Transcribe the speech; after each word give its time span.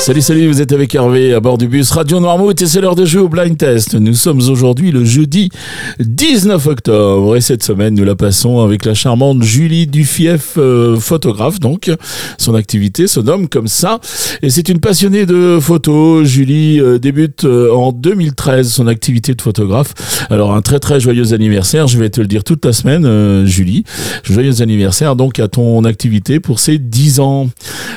Salut, 0.00 0.22
salut, 0.22 0.46
vous 0.46 0.62
êtes 0.62 0.72
avec 0.72 0.94
Hervé 0.94 1.34
à 1.34 1.40
bord 1.40 1.58
du 1.58 1.66
bus 1.66 1.90
Radio 1.90 2.20
Noirmouth 2.20 2.62
et 2.62 2.66
c'est 2.66 2.80
l'heure 2.80 2.94
de 2.94 3.04
jouer 3.04 3.20
au 3.20 3.28
blind 3.28 3.58
test. 3.58 3.94
Nous 3.94 4.14
sommes 4.14 4.38
aujourd'hui 4.38 4.92
le 4.92 5.04
jeudi 5.04 5.50
19 5.98 6.66
octobre 6.66 7.36
et 7.36 7.40
cette 7.40 7.64
semaine 7.64 7.94
nous 7.94 8.04
la 8.04 8.14
passons 8.14 8.60
avec 8.60 8.84
la 8.84 8.94
charmante 8.94 9.42
Julie 9.42 9.86
Dufief, 9.86 10.54
euh, 10.56 10.96
photographe 10.98 11.58
donc. 11.58 11.90
Son 12.38 12.54
activité 12.54 13.06
se 13.06 13.18
nomme 13.20 13.48
comme 13.48 13.66
ça 13.66 13.98
et 14.40 14.50
c'est 14.50 14.68
une 14.68 14.78
passionnée 14.78 15.26
de 15.26 15.58
photos. 15.60 16.26
Julie 16.26 16.80
euh, 16.80 16.98
débute 16.98 17.44
euh, 17.44 17.74
en 17.74 17.92
2013 17.92 18.72
son 18.72 18.86
activité 18.86 19.34
de 19.34 19.42
photographe. 19.42 19.94
Alors 20.30 20.54
un 20.54 20.62
très 20.62 20.78
très 20.78 21.00
joyeux 21.00 21.34
anniversaire, 21.34 21.88
je 21.88 21.98
vais 21.98 22.08
te 22.08 22.20
le 22.20 22.28
dire 22.28 22.44
toute 22.44 22.64
la 22.64 22.72
semaine 22.72 23.44
Julie. 23.46 23.84
Joyeux 24.22 24.62
anniversaire 24.62 25.16
donc 25.16 25.40
à 25.40 25.48
ton 25.48 25.84
activité 25.84 26.40
pour 26.40 26.60
ces 26.60 26.78
10 26.78 27.20
ans. 27.20 27.48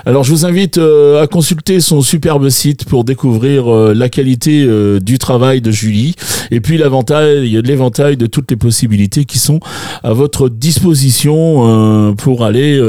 Alors 0.06 0.24
je 0.24 0.32
vous 0.32 0.46
invite 0.46 0.78
à 0.78 1.28
consulter 1.28 1.80
superbe 2.00 2.48
site 2.48 2.86
pour 2.86 3.04
découvrir 3.04 3.68
euh, 3.68 3.94
la 3.94 4.08
qualité 4.08 4.64
euh, 4.64 5.02
du 5.02 5.18
travail 5.18 5.60
de 5.60 5.72
Julie 5.72 6.16
et 6.50 6.62
puis 6.62 6.78
l'avantage, 6.78 7.42
l'éventail 7.42 8.16
de 8.16 8.28
toutes 8.28 8.50
les 8.50 8.56
possibilités 8.56 9.26
qui 9.26 9.38
sont 9.38 9.60
à 10.04 10.14
votre 10.14 10.48
disposition 10.48 11.66
euh, 11.68 12.14
pour 12.14 12.46
aller 12.46 12.80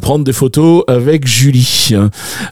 prendre 0.00 0.24
des 0.24 0.32
photos 0.32 0.82
avec 0.88 1.26
Julie. 1.26 1.92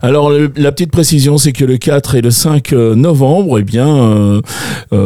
Alors 0.03 0.31
la 0.57 0.73
petite 0.73 0.91
précision, 0.91 1.39
c'est 1.39 1.53
que 1.53 1.65
le 1.65 1.79
4 1.79 2.17
et 2.17 2.21
le 2.21 2.31
5 2.31 2.73
novembre, 2.73 3.59
eh 3.59 3.63
bien 3.63 4.41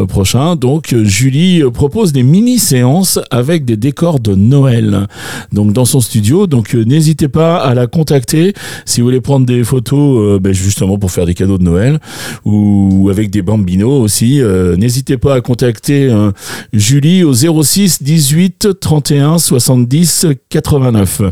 prochain, 0.08 0.56
donc 0.56 0.94
Julie 1.04 1.62
propose 1.72 2.12
des 2.12 2.22
mini 2.22 2.58
séances 2.58 3.20
avec 3.30 3.64
des 3.64 3.76
décors 3.76 4.20
de 4.20 4.34
Noël. 4.34 5.06
Donc 5.52 5.72
dans 5.72 5.84
son 5.84 6.00
studio, 6.00 6.46
donc 6.46 6.74
n'hésitez 6.74 7.28
pas 7.28 7.58
à 7.58 7.74
la 7.74 7.86
contacter 7.86 8.54
si 8.84 9.00
vous 9.00 9.06
voulez 9.06 9.20
prendre 9.20 9.46
des 9.46 9.64
photos, 9.64 10.40
ben, 10.40 10.52
justement 10.52 10.81
pour 10.98 11.10
faire 11.10 11.26
des 11.26 11.34
cadeaux 11.34 11.58
de 11.58 11.62
Noël 11.62 12.00
ou 12.44 13.08
avec 13.10 13.30
des 13.30 13.42
bambinos 13.42 14.00
aussi. 14.02 14.40
Euh, 14.40 14.76
n'hésitez 14.76 15.16
pas 15.16 15.34
à 15.34 15.40
contacter 15.40 16.08
euh, 16.08 16.30
Julie 16.72 17.24
au 17.24 17.32
06 17.34 18.02
18 18.02 18.80
31 18.80 19.38
70 19.38 20.26
89. 20.48 21.22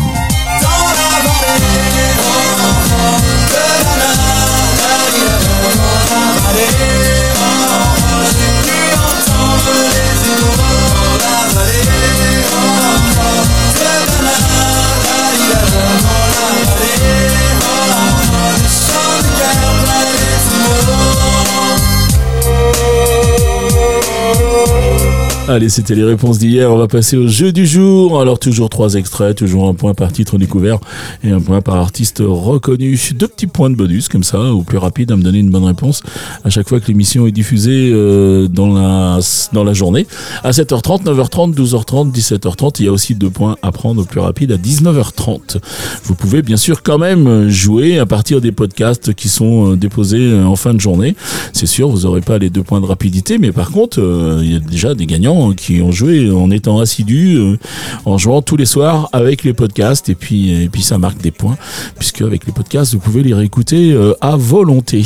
Allez, 25.54 25.70
c'était 25.70 25.94
les 25.94 26.04
réponses 26.04 26.40
d'hier. 26.40 26.72
On 26.72 26.78
va 26.78 26.88
passer 26.88 27.16
au 27.16 27.28
jeu 27.28 27.52
du 27.52 27.68
jour. 27.68 28.20
Alors, 28.20 28.40
toujours 28.40 28.70
trois 28.70 28.96
extraits, 28.96 29.38
toujours 29.38 29.68
un 29.68 29.76
point 29.76 29.94
par 29.94 30.12
titre 30.12 30.40
découvert 30.40 30.80
et 31.24 31.30
un 31.30 31.40
point 31.40 31.62
par 31.62 31.76
artiste 31.76 32.24
reconnu. 32.26 33.00
Deux 33.14 33.28
petits 33.28 33.46
points 33.46 33.70
de 33.70 33.76
bonus, 33.76 34.08
comme 34.08 34.24
ça, 34.24 34.40
au 34.40 34.64
plus 34.64 34.80
rapide 34.80 35.12
à 35.12 35.16
me 35.16 35.22
donner 35.22 35.38
une 35.38 35.52
bonne 35.52 35.66
réponse 35.66 36.02
à 36.44 36.50
chaque 36.50 36.68
fois 36.68 36.80
que 36.80 36.88
l'émission 36.88 37.28
est 37.28 37.32
diffusée 37.32 37.92
euh, 37.94 38.48
dans, 38.48 38.74
la, 38.74 39.20
dans 39.52 39.64
la 39.64 39.74
journée. 39.74 40.08
À 40.44 40.50
7h30, 40.50 41.04
9h30, 41.04 41.54
12h30, 41.54 42.12
17h30. 42.12 42.78
Il 42.80 42.86
y 42.86 42.88
a 42.88 42.92
aussi 42.92 43.14
deux 43.14 43.30
points 43.30 43.56
à 43.62 43.72
prendre 43.72 44.02
au 44.02 44.06
plus 44.06 44.22
rapide 44.22 44.54
à 44.54 44.58
19h30. 44.58 45.60
Vous 46.06 46.16
pouvez 46.16 46.42
bien 46.42 46.58
sûr 46.58 46.82
quand 46.82 46.98
même 46.98 47.48
jouer 47.50 48.00
à 48.00 48.08
partir 48.08 48.42
des 48.42 48.52
podcasts 48.52 49.14
qui 49.14 49.30
sont 49.30 49.74
euh, 49.74 49.76
déposés 49.76 50.32
euh, 50.32 50.46
en 50.46 50.56
fin 50.56 50.74
de 50.74 50.82
journée. 50.82 51.16
C'est 51.52 51.68
sûr, 51.68 51.90
vous 51.90 52.08
n'aurez 52.08 52.22
pas 52.22 52.40
les 52.40 52.50
deux 52.50 52.64
points 52.64 52.82
de 52.82 52.88
rapidité, 52.88 53.38
mais 53.38 53.52
par 53.52 53.70
contre, 53.70 54.00
il 54.42 54.52
y 54.52 54.56
a 54.56 54.60
déjà 54.60 54.96
des 54.96 55.06
gagnants 55.06 55.43
qui 55.52 55.82
ont 55.82 55.92
joué 55.92 56.32
en 56.32 56.50
étant 56.50 56.80
assidus, 56.80 57.36
euh, 57.38 57.58
en 58.06 58.18
jouant 58.18 58.42
tous 58.42 58.56
les 58.56 58.66
soirs 58.66 59.10
avec 59.12 59.44
les 59.44 59.54
podcasts. 59.54 60.10
Et 60.10 60.16
puis, 60.16 60.64
et 60.64 60.70
puis 60.70 60.82
ça 60.82 60.98
marque 60.98 61.22
des 61.22 61.32
points, 61.32 61.58
puisque 61.98 62.22
avec 62.22 62.46
les 62.46 62.54
podcasts, 62.54 62.94
vous 62.94 63.00
pouvez 63.00 63.24
les 63.24 63.34
réécouter 63.34 63.92
euh, 63.92 64.14
à 64.22 64.36
volonté. 64.36 65.04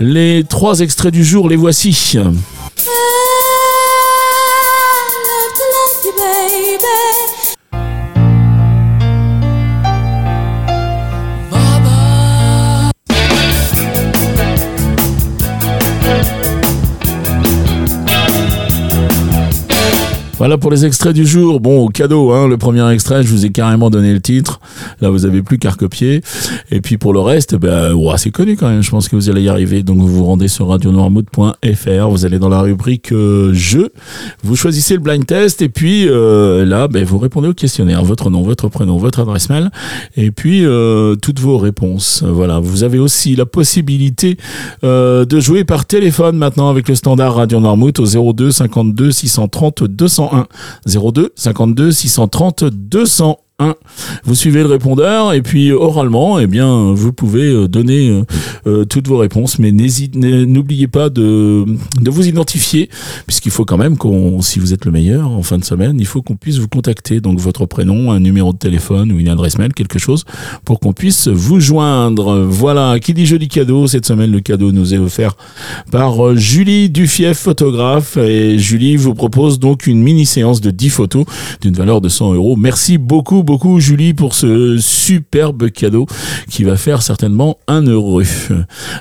Les 0.00 0.44
trois 0.48 0.80
extraits 0.80 1.12
du 1.12 1.24
jour, 1.24 1.48
les 1.48 1.56
voici. 1.56 2.18
Voilà 20.38 20.58
pour 20.58 20.70
les 20.70 20.84
extraits 20.84 21.14
du 21.14 21.26
jour. 21.26 21.60
Bon, 21.60 21.88
cadeau, 21.88 22.30
hein, 22.32 22.46
le 22.46 22.58
premier 22.58 22.86
extrait, 22.92 23.22
je 23.22 23.28
vous 23.28 23.46
ai 23.46 23.50
carrément 23.50 23.88
donné 23.88 24.12
le 24.12 24.20
titre. 24.20 24.60
Là, 25.00 25.08
vous 25.08 25.24
avez 25.24 25.40
plus 25.40 25.56
qu'à 25.56 25.70
recopier. 25.70 26.20
Et 26.70 26.82
puis 26.82 26.98
pour 26.98 27.14
le 27.14 27.20
reste, 27.20 27.56
ben, 27.56 27.96
c'est 28.18 28.30
connu 28.30 28.54
quand 28.54 28.68
même. 28.68 28.82
Je 28.82 28.90
pense 28.90 29.08
que 29.08 29.16
vous 29.16 29.30
allez 29.30 29.40
y 29.40 29.48
arriver. 29.48 29.82
Donc 29.82 29.96
vous 29.96 30.08
vous 30.08 30.26
rendez 30.26 30.48
sur 30.48 30.68
radionoirmouth.fr. 30.68 32.08
Vous 32.10 32.26
allez 32.26 32.38
dans 32.38 32.50
la 32.50 32.60
rubrique 32.60 33.12
euh, 33.12 33.54
jeu. 33.54 33.92
Vous 34.44 34.56
choisissez 34.56 34.92
le 34.92 35.00
blind 35.00 35.24
test 35.24 35.62
et 35.62 35.70
puis 35.70 36.06
euh, 36.06 36.66
là, 36.66 36.86
ben, 36.86 37.02
vous 37.02 37.16
répondez 37.16 37.48
au 37.48 37.54
questionnaire. 37.54 38.04
Votre 38.04 38.28
nom, 38.28 38.42
votre 38.42 38.68
prénom, 38.68 38.98
votre 38.98 39.20
adresse 39.20 39.48
mail 39.48 39.70
et 40.18 40.30
puis 40.32 40.66
euh, 40.66 41.14
toutes 41.14 41.40
vos 41.40 41.56
réponses. 41.56 42.22
Voilà. 42.26 42.58
Vous 42.58 42.84
avez 42.84 42.98
aussi 42.98 43.36
la 43.36 43.46
possibilité 43.46 44.36
de 44.82 45.40
jouer 45.40 45.64
par 45.64 45.86
téléphone 45.86 46.36
maintenant 46.36 46.68
avec 46.68 46.88
le 46.88 46.94
standard 46.94 47.36
Radio 47.36 47.58
Noirmouth 47.58 48.00
au 48.00 48.32
02 48.34 48.50
52 48.50 49.12
630 49.12 49.84
200 49.84 50.25
02 50.86 51.30
52 51.36 51.92
630 51.92 52.70
201. 52.70 53.45
1. 53.58 53.74
Vous 54.24 54.34
suivez 54.34 54.60
le 54.60 54.68
répondeur 54.68 55.32
et 55.32 55.40
puis 55.40 55.72
oralement, 55.72 56.38
eh 56.38 56.46
bien, 56.46 56.92
vous 56.92 57.12
pouvez 57.12 57.44
euh, 57.44 57.68
donner 57.68 58.10
euh, 58.10 58.24
euh, 58.66 58.84
toutes 58.84 59.08
vos 59.08 59.16
réponses, 59.16 59.58
mais 59.58 59.72
n'oubliez 59.72 60.88
pas 60.88 61.08
de, 61.08 61.64
de 61.98 62.10
vous 62.10 62.26
identifier, 62.26 62.90
puisqu'il 63.26 63.50
faut 63.50 63.64
quand 63.64 63.78
même 63.78 63.96
qu'on, 63.96 64.42
si 64.42 64.58
vous 64.58 64.74
êtes 64.74 64.84
le 64.84 64.92
meilleur 64.92 65.30
en 65.30 65.42
fin 65.42 65.56
de 65.56 65.64
semaine, 65.64 65.96
il 65.98 66.06
faut 66.06 66.20
qu'on 66.20 66.36
puisse 66.36 66.58
vous 66.58 66.68
contacter. 66.68 67.20
Donc 67.22 67.38
votre 67.38 67.64
prénom, 67.64 68.10
un 68.10 68.20
numéro 68.20 68.52
de 68.52 68.58
téléphone 68.58 69.10
ou 69.10 69.18
une 69.18 69.28
adresse 69.28 69.56
mail, 69.56 69.72
quelque 69.72 69.98
chose, 69.98 70.24
pour 70.66 70.78
qu'on 70.78 70.92
puisse 70.92 71.28
vous 71.28 71.58
joindre. 71.58 72.42
Voilà, 72.42 72.98
qui 73.00 73.14
dit 73.14 73.24
joli 73.24 73.48
cadeau, 73.48 73.86
cette 73.86 74.04
semaine 74.04 74.32
le 74.32 74.40
cadeau 74.40 74.70
nous 74.70 74.92
est 74.92 74.98
offert 74.98 75.34
par 75.90 76.36
Julie 76.36 76.90
Dufief, 76.90 77.38
photographe, 77.38 78.18
et 78.18 78.58
Julie 78.58 78.96
vous 78.96 79.14
propose 79.14 79.58
donc 79.58 79.86
une 79.86 80.02
mini 80.02 80.26
séance 80.26 80.60
de 80.60 80.70
10 80.70 80.90
photos 80.90 81.24
d'une 81.62 81.74
valeur 81.74 82.02
de 82.02 82.10
100 82.10 82.34
euros. 82.34 82.56
Merci 82.56 82.98
beaucoup 82.98 83.45
beaucoup 83.46 83.80
Julie 83.80 84.12
pour 84.12 84.34
ce 84.34 84.76
superbe 84.78 85.70
cadeau 85.70 86.04
qui 86.50 86.64
va 86.64 86.76
faire 86.76 87.00
certainement 87.00 87.56
un 87.68 87.86
heureux. 87.86 88.24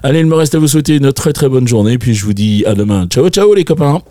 Allez, 0.03 0.19
il 0.19 0.27
me 0.27 0.36
reste 0.36 0.56
à 0.56 0.59
vous 0.59 0.68
souhaiter 0.68 0.95
une 0.95 1.12
très 1.12 1.33
très 1.33 1.50
bonne 1.50 1.68
journée, 1.68 1.97
puis 1.97 2.13
je 2.13 2.24
vous 2.24 2.33
dis 2.33 2.63
à 2.65 2.75
demain. 2.75 3.07
Ciao 3.07 3.27
ciao 3.30 3.53
les 3.53 3.65
copains 3.65 4.01